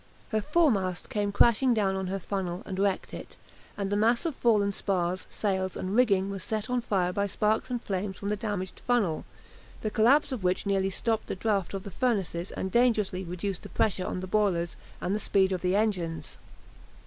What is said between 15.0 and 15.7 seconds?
and the speed of